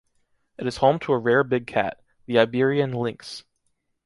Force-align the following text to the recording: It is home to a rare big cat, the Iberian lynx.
It 0.57 0.65
is 0.65 0.77
home 0.77 0.97
to 1.01 1.13
a 1.13 1.19
rare 1.19 1.43
big 1.43 1.67
cat, 1.67 2.01
the 2.25 2.39
Iberian 2.39 2.91
lynx. 2.91 3.43